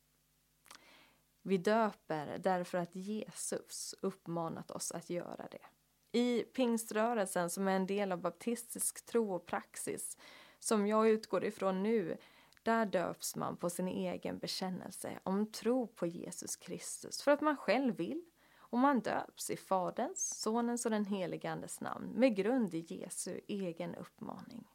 Vi 1.41 1.57
döper 1.57 2.37
därför 2.37 2.77
att 2.77 2.95
Jesus 2.95 3.95
uppmanat 4.01 4.71
oss 4.71 4.91
att 4.91 5.09
göra 5.09 5.47
det. 5.51 5.76
I 6.17 6.43
pingströrelsen, 6.43 7.49
som 7.49 7.67
är 7.67 7.75
en 7.75 7.87
del 7.87 8.11
av 8.11 8.21
baptistisk 8.21 9.05
tro 9.05 9.33
och 9.33 9.45
praxis, 9.45 10.17
som 10.59 10.87
jag 10.87 11.09
utgår 11.09 11.45
ifrån 11.45 11.83
nu, 11.83 12.17
där 12.63 12.85
döps 12.85 13.35
man 13.35 13.57
på 13.57 13.69
sin 13.69 13.87
egen 13.87 14.37
bekännelse 14.37 15.19
om 15.23 15.51
tro 15.51 15.87
på 15.87 16.07
Jesus 16.07 16.55
Kristus 16.55 17.21
för 17.21 17.31
att 17.31 17.41
man 17.41 17.57
själv 17.57 17.95
vill. 17.95 18.23
Och 18.57 18.79
man 18.79 18.99
döps 18.99 19.49
i 19.49 19.57
Faderns, 19.57 20.41
Sonens 20.41 20.85
och 20.85 20.91
den 20.91 21.05
helige 21.05 21.51
Andes 21.51 21.81
namn 21.81 22.11
med 22.15 22.35
grund 22.35 22.73
i 22.73 22.79
Jesu 22.79 23.39
egen 23.47 23.95
uppmaning. 23.95 24.67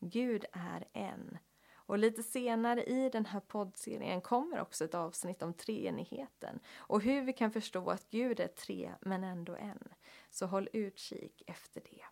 Gud 0.00 0.44
är 0.52 0.88
en 0.92 1.38
och 1.86 1.98
lite 1.98 2.22
senare 2.22 2.84
i 2.84 3.10
den 3.10 3.26
här 3.26 3.40
poddserien 3.40 4.20
kommer 4.20 4.60
också 4.60 4.84
ett 4.84 4.94
avsnitt 4.94 5.42
om 5.42 5.54
treenigheten 5.54 6.60
och 6.76 7.00
hur 7.00 7.22
vi 7.22 7.32
kan 7.32 7.50
förstå 7.50 7.90
att 7.90 8.10
Gud 8.10 8.40
är 8.40 8.48
tre 8.48 8.94
men 9.00 9.24
ändå 9.24 9.56
en. 9.56 9.88
Så 10.30 10.46
håll 10.46 10.68
utkik 10.72 11.42
efter 11.46 11.80
det. 11.80 12.04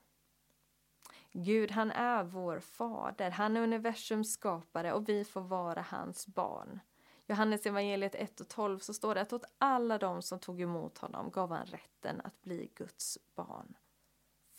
Gud, 1.32 1.70
han 1.70 1.90
är 1.90 2.24
vår 2.24 2.60
fader, 2.60 3.30
han 3.30 3.56
är 3.56 3.60
universums 3.60 4.32
skapare 4.32 4.92
och 4.92 5.08
vi 5.08 5.24
får 5.24 5.40
vara 5.40 5.82
hans 5.82 6.26
barn. 6.26 6.80
Johannes 7.26 7.66
evangeliet 7.66 8.14
1 8.14 8.40
och 8.40 8.48
12 8.48 8.78
så 8.78 8.94
står 8.94 9.14
det 9.14 9.20
att 9.20 9.32
åt 9.32 9.44
alla 9.58 9.98
de 9.98 10.22
som 10.22 10.38
tog 10.38 10.60
emot 10.60 10.98
honom 10.98 11.30
gav 11.30 11.52
han 11.52 11.66
rätten 11.66 12.20
att 12.24 12.42
bli 12.42 12.70
Guds 12.74 13.18
barn. 13.34 13.76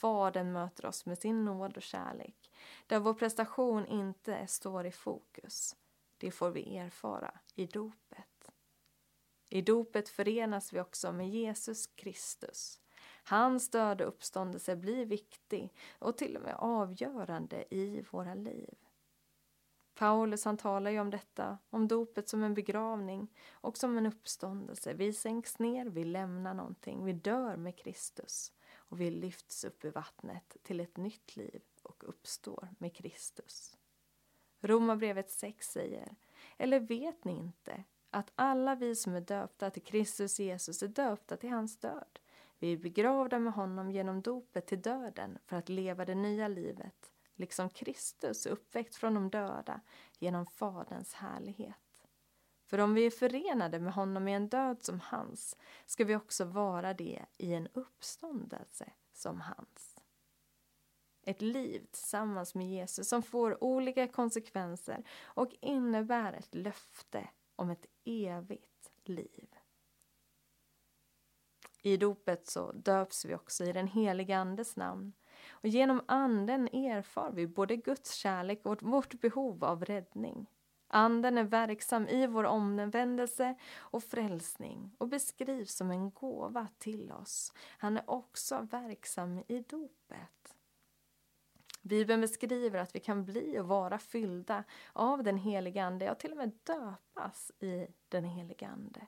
Fadern 0.03 0.51
möter 0.51 0.85
oss 0.85 1.05
med 1.05 1.17
sin 1.17 1.45
nåd 1.45 1.77
och 1.77 1.83
kärlek, 1.83 2.51
där 2.87 2.99
vår 2.99 3.13
prestation 3.13 3.85
inte 3.85 4.47
står 4.47 4.85
i 4.85 4.91
fokus. 4.91 5.75
Det 6.17 6.31
får 6.31 6.49
vi 6.49 6.77
erfara 6.77 7.31
i 7.55 7.65
dopet. 7.65 8.51
I 9.49 9.61
dopet 9.61 10.09
förenas 10.09 10.73
vi 10.73 10.79
också 10.79 11.11
med 11.11 11.29
Jesus 11.29 11.87
Kristus. 11.87 12.81
Hans 13.23 13.69
död 13.69 14.01
och 14.01 14.07
uppståndelse 14.07 14.75
blir 14.75 15.05
viktig 15.05 15.73
och 15.99 16.17
till 16.17 16.37
och 16.37 16.43
med 16.43 16.55
avgörande 16.57 17.75
i 17.75 18.05
våra 18.11 18.33
liv. 18.33 18.75
Paulus 19.95 20.45
han 20.45 20.57
talar 20.57 20.91
ju 20.91 20.99
om 20.99 21.09
detta, 21.09 21.57
om 21.69 21.87
dopet 21.87 22.29
som 22.29 22.43
en 22.43 22.53
begravning 22.53 23.27
och 23.51 23.77
som 23.77 23.97
en 23.97 24.05
uppståndelse. 24.05 24.93
Vi 24.93 25.13
sänks 25.13 25.59
ner, 25.59 25.85
vi 25.85 26.03
lämnar 26.03 26.53
någonting, 26.53 27.05
vi 27.05 27.13
dör 27.13 27.57
med 27.57 27.77
Kristus 27.77 28.51
och 28.93 29.01
vi 29.01 29.11
lyfts 29.11 29.63
upp 29.63 29.85
ur 29.85 29.91
vattnet 29.91 30.57
till 30.63 30.79
ett 30.79 30.97
nytt 30.97 31.35
liv 31.35 31.61
och 31.83 32.03
uppstår 32.07 32.69
med 32.77 32.95
Kristus. 32.95 33.77
Romarbrevet 34.61 35.31
6 35.31 35.71
säger, 35.71 36.15
eller 36.57 36.79
vet 36.79 37.23
ni 37.23 37.31
inte 37.31 37.83
att 38.09 38.31
alla 38.35 38.75
vi 38.75 38.95
som 38.95 39.15
är 39.15 39.21
döpta 39.21 39.69
till 39.69 39.83
Kristus 39.83 40.39
Jesus 40.39 40.83
är 40.83 40.87
döpta 40.87 41.37
till 41.37 41.49
hans 41.49 41.77
död. 41.77 42.19
Vi 42.59 42.73
är 42.73 42.77
begravda 42.77 43.39
med 43.39 43.53
honom 43.53 43.91
genom 43.91 44.21
dopet 44.21 44.67
till 44.67 44.81
döden 44.81 45.37
för 45.45 45.55
att 45.55 45.69
leva 45.69 46.05
det 46.05 46.15
nya 46.15 46.47
livet, 46.47 47.11
liksom 47.35 47.69
Kristus 47.69 48.45
är 48.45 48.51
uppväckt 48.51 48.95
från 48.95 49.13
de 49.13 49.29
döda 49.29 49.81
genom 50.19 50.45
Faderns 50.45 51.13
härlighet. 51.13 51.82
För 52.65 52.77
om 52.77 52.93
vi 52.93 53.05
är 53.05 53.11
förenade 53.11 53.79
med 53.79 53.93
honom 53.93 54.27
i 54.27 54.33
en 54.33 54.49
död 54.49 54.83
som 54.83 54.99
hans 54.99 55.57
ska 55.85 56.05
vi 56.05 56.15
också 56.15 56.45
vara 56.45 56.93
det 56.93 57.25
i 57.37 57.53
en 57.53 57.67
uppståndelse 57.73 58.91
som 59.13 59.41
hans. 59.41 59.97
Ett 61.25 61.41
liv 61.41 61.87
tillsammans 61.91 62.55
med 62.55 62.67
Jesus 62.67 63.09
som 63.09 63.23
får 63.23 63.63
olika 63.63 64.07
konsekvenser 64.07 65.03
och 65.23 65.55
innebär 65.61 66.33
ett 66.33 66.55
löfte 66.55 67.29
om 67.55 67.69
ett 67.69 67.85
evigt 68.05 68.91
liv. 69.03 69.47
I 71.81 71.97
dopet 71.97 72.47
så 72.47 72.71
döps 72.71 73.25
vi 73.25 73.35
också 73.35 73.63
i 73.63 73.71
den 73.71 73.87
heliga 73.87 74.37
Andes 74.37 74.75
namn. 74.75 75.13
Och 75.49 75.67
genom 75.67 76.01
Anden 76.07 76.67
erfar 76.67 77.31
vi 77.31 77.47
både 77.47 77.75
Guds 77.75 78.13
kärlek 78.13 78.65
och 78.65 78.83
vårt 78.83 79.21
behov 79.21 79.63
av 79.63 79.85
räddning. 79.85 80.47
Anden 80.93 81.37
är 81.37 81.43
verksam 81.43 82.07
i 82.07 82.27
vår 82.27 82.43
omvändelse 82.43 83.55
och 83.77 84.03
frälsning 84.03 84.95
och 84.97 85.07
beskrivs 85.07 85.75
som 85.75 85.91
en 85.91 86.11
gåva 86.11 86.67
till 86.77 87.11
oss. 87.11 87.53
Han 87.77 87.97
är 87.97 88.09
också 88.09 88.67
verksam 88.71 89.43
i 89.47 89.59
dopet. 89.59 90.55
Bibeln 91.81 92.21
beskriver 92.21 92.79
att 92.79 92.95
vi 92.95 92.99
kan 92.99 93.25
bli 93.25 93.59
och 93.59 93.67
vara 93.67 93.99
fyllda 93.99 94.63
av 94.93 95.23
den 95.23 95.37
helige 95.37 95.83
Ande, 95.83 96.05
ja 96.05 96.15
till 96.15 96.31
och 96.31 96.37
med 96.37 96.51
döpas 96.63 97.51
i 97.59 97.87
den 98.09 98.25
helige 98.25 98.67
Ande. 98.67 99.07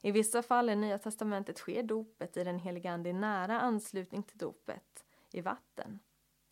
I 0.00 0.10
vissa 0.10 0.42
fall 0.42 0.70
i 0.70 0.76
Nya 0.76 0.98
testamentet 0.98 1.58
sker 1.58 1.82
dopet 1.82 2.36
i 2.36 2.44
den 2.44 2.58
helige 2.58 2.90
Ande 2.92 3.10
i 3.10 3.12
nära 3.12 3.60
anslutning 3.60 4.22
till 4.22 4.38
dopet 4.38 5.04
i 5.30 5.40
vatten. 5.40 5.98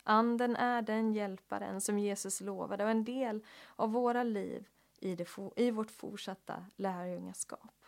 Anden 0.09 0.55
är 0.55 0.81
den 0.81 1.13
hjälparen 1.13 1.81
som 1.81 1.99
Jesus 1.99 2.41
lovade 2.41 2.83
och 2.83 2.89
en 2.89 3.03
del 3.03 3.45
av 3.75 3.91
våra 3.91 4.23
liv 4.23 4.67
i, 4.99 5.15
det, 5.15 5.27
i 5.55 5.71
vårt 5.71 5.91
fortsatta 5.91 6.65
lärjungaskap. 6.75 7.85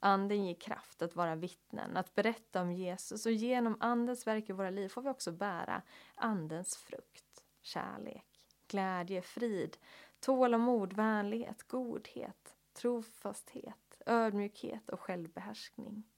Anden 0.00 0.46
ger 0.46 0.54
kraft 0.54 1.02
att 1.02 1.16
vara 1.16 1.34
vittnen, 1.34 1.96
att 1.96 2.14
berätta 2.14 2.62
om 2.62 2.72
Jesus 2.72 3.26
och 3.26 3.32
genom 3.32 3.76
Andens 3.80 4.26
verk 4.26 4.50
i 4.50 4.52
våra 4.52 4.70
liv 4.70 4.88
får 4.88 5.02
vi 5.02 5.08
också 5.08 5.32
bära 5.32 5.82
Andens 6.14 6.76
frukt, 6.76 7.44
kärlek, 7.62 8.46
glädje, 8.66 9.22
frid, 9.22 9.76
tålamod, 10.20 10.92
vänlighet, 10.92 11.68
godhet, 11.68 12.56
trofasthet, 12.72 14.02
ödmjukhet 14.06 14.90
och 14.90 15.00
självbehärskning. 15.00 16.11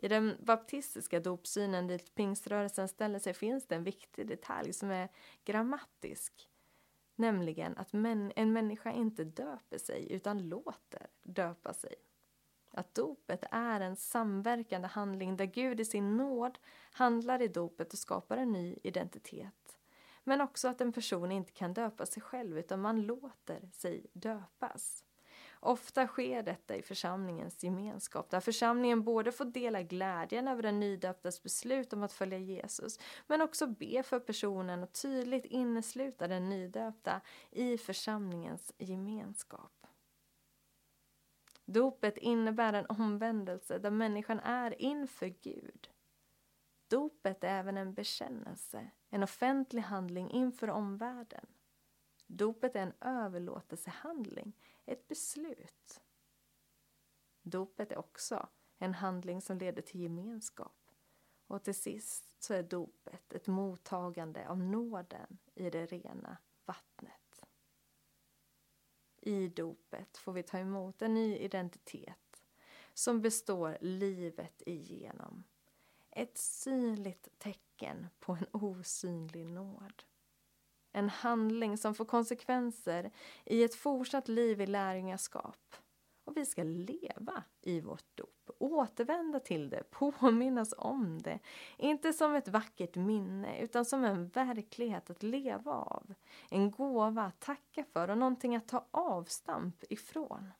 I 0.00 0.08
den 0.08 0.36
baptistiska 0.40 1.20
dopsynen 1.20 1.86
dit 1.86 2.14
pingströrelsen 2.14 2.88
ställer 2.88 3.18
sig 3.18 3.34
finns 3.34 3.66
det 3.66 3.74
en 3.74 3.84
viktig 3.84 4.26
detalj 4.26 4.72
som 4.72 4.90
är 4.90 5.08
grammatisk. 5.44 6.48
Nämligen 7.14 7.76
att 7.76 7.94
en 7.94 8.52
människa 8.52 8.92
inte 8.92 9.24
döper 9.24 9.78
sig 9.78 10.12
utan 10.12 10.48
låter 10.48 11.06
döpa 11.22 11.74
sig. 11.74 11.94
Att 12.70 12.94
dopet 12.94 13.44
är 13.50 13.80
en 13.80 13.96
samverkande 13.96 14.88
handling 14.88 15.36
där 15.36 15.44
Gud 15.44 15.80
i 15.80 15.84
sin 15.84 16.16
nåd 16.16 16.58
handlar 16.92 17.42
i 17.42 17.48
dopet 17.48 17.92
och 17.92 17.98
skapar 17.98 18.36
en 18.36 18.52
ny 18.52 18.76
identitet. 18.82 19.78
Men 20.24 20.40
också 20.40 20.68
att 20.68 20.80
en 20.80 20.92
person 20.92 21.32
inte 21.32 21.52
kan 21.52 21.74
döpa 21.74 22.06
sig 22.06 22.22
själv 22.22 22.58
utan 22.58 22.80
man 22.80 23.02
låter 23.02 23.68
sig 23.72 24.06
döpas. 24.12 25.05
Ofta 25.66 26.06
sker 26.06 26.42
detta 26.42 26.76
i 26.76 26.82
församlingens 26.82 27.64
gemenskap 27.64 28.30
där 28.30 28.40
församlingen 28.40 29.02
både 29.02 29.32
får 29.32 29.44
dela 29.44 29.82
glädjen 29.82 30.48
över 30.48 30.62
den 30.62 30.80
nydöptas 30.80 31.42
beslut 31.42 31.92
om 31.92 32.02
att 32.02 32.12
följa 32.12 32.38
Jesus 32.38 32.98
men 33.26 33.42
också 33.42 33.66
be 33.66 34.02
för 34.02 34.20
personen 34.20 34.82
och 34.82 34.92
tydligt 34.92 35.44
innesluta 35.44 36.28
den 36.28 36.48
nydöpta 36.48 37.20
i 37.50 37.78
församlingens 37.78 38.72
gemenskap. 38.78 39.86
Dopet 41.64 42.16
innebär 42.16 42.72
en 42.72 42.86
omvändelse 42.86 43.78
där 43.78 43.90
människan 43.90 44.40
är 44.40 44.82
inför 44.82 45.26
Gud. 45.26 45.88
Dopet 46.90 47.44
är 47.44 47.48
även 47.48 47.76
en 47.76 47.94
bekännelse, 47.94 48.90
en 49.10 49.22
offentlig 49.22 49.82
handling 49.82 50.30
inför 50.30 50.70
omvärlden. 50.70 51.46
Dopet 52.26 52.76
är 52.76 52.82
en 52.82 52.92
överlåtelsehandling, 53.00 54.52
ett 54.84 55.08
beslut. 55.08 56.00
Dopet 57.42 57.92
är 57.92 57.98
också 57.98 58.48
en 58.78 58.94
handling 58.94 59.40
som 59.40 59.58
leder 59.58 59.82
till 59.82 60.00
gemenskap. 60.00 60.90
Och 61.46 61.64
till 61.64 61.74
sist 61.74 62.42
så 62.42 62.54
är 62.54 62.62
dopet 62.62 63.32
ett 63.32 63.46
mottagande 63.46 64.48
av 64.48 64.58
nåden 64.58 65.38
i 65.54 65.70
det 65.70 65.86
rena 65.86 66.36
vattnet. 66.64 67.44
I 69.16 69.48
dopet 69.48 70.16
får 70.16 70.32
vi 70.32 70.42
ta 70.42 70.58
emot 70.58 71.02
en 71.02 71.14
ny 71.14 71.36
identitet 71.36 72.44
som 72.94 73.22
består 73.22 73.78
livet 73.80 74.62
igenom. 74.66 75.44
Ett 76.10 76.38
synligt 76.38 77.38
tecken 77.38 78.06
på 78.18 78.32
en 78.32 78.46
osynlig 78.52 79.46
nåd. 79.46 80.02
En 80.96 81.08
handling 81.08 81.76
som 81.76 81.94
får 81.94 82.04
konsekvenser 82.04 83.10
i 83.44 83.64
ett 83.64 83.74
fortsatt 83.74 84.28
liv 84.28 84.60
i 84.60 84.66
lärjungaskap. 84.66 85.76
Och 86.24 86.36
vi 86.36 86.46
ska 86.46 86.62
leva 86.62 87.44
i 87.62 87.80
vårt 87.80 88.16
dop, 88.16 88.50
återvända 88.58 89.40
till 89.40 89.70
det, 89.70 89.90
påminnas 89.90 90.74
om 90.78 91.22
det. 91.22 91.38
Inte 91.76 92.12
som 92.12 92.34
ett 92.34 92.48
vackert 92.48 92.96
minne, 92.96 93.60
utan 93.60 93.84
som 93.84 94.04
en 94.04 94.28
verklighet 94.28 95.10
att 95.10 95.22
leva 95.22 95.72
av. 95.72 96.14
En 96.50 96.70
gåva 96.70 97.22
att 97.22 97.40
tacka 97.40 97.84
för 97.92 98.10
och 98.10 98.18
någonting 98.18 98.56
att 98.56 98.68
ta 98.68 98.86
avstamp 98.90 99.84
ifrån. 99.90 100.52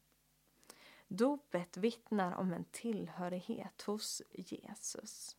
Dopet 1.08 1.76
vittnar 1.76 2.34
om 2.34 2.52
en 2.52 2.64
tillhörighet 2.64 3.82
hos 3.82 4.22
Jesus. 4.32 5.36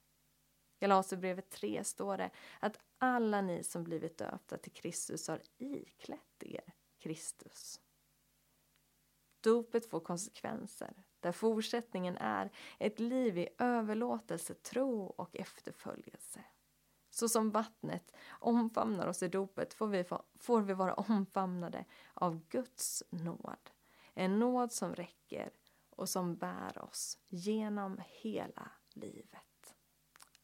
I 0.80 0.86
Galaterbrevet 0.86 1.50
3 1.50 1.84
står 1.84 2.18
det 2.18 2.30
att 2.60 2.80
alla 2.98 3.42
ni 3.42 3.64
som 3.64 3.84
blivit 3.84 4.18
döpta 4.18 4.58
till 4.58 4.72
Kristus 4.72 5.28
har 5.28 5.42
iklätt 5.58 6.44
er 6.44 6.74
Kristus. 6.98 7.82
Dopet 9.42 9.90
får 9.90 10.00
konsekvenser, 10.00 11.04
där 11.20 11.32
fortsättningen 11.32 12.18
är 12.18 12.52
ett 12.80 13.00
liv 13.00 13.38
i 13.38 13.50
överlåtelse, 13.58 14.54
tro 14.54 15.06
och 15.06 15.36
efterföljelse. 15.36 16.44
Så 17.10 17.30
som 17.30 17.52
vattnet 17.52 18.16
omfamnar 18.30 19.08
oss 19.08 19.24
i 19.24 19.28
dopet 19.28 19.74
får 19.74 19.88
vi, 19.88 20.06
får 20.40 20.62
vi 20.62 20.74
vara 20.74 20.94
omfamnade 20.94 21.86
av 22.14 22.48
Guds 22.50 23.04
nåd. 23.10 23.70
En 24.14 24.40
nåd 24.40 24.72
som 24.72 24.96
räcker 24.96 25.52
och 25.90 26.10
som 26.10 26.36
bär 26.36 26.84
oss 26.84 27.18
genom 27.28 28.02
hela 28.08 28.72
livet. 28.94 29.47